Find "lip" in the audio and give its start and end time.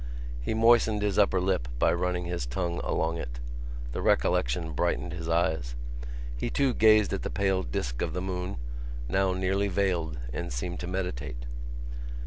1.39-1.67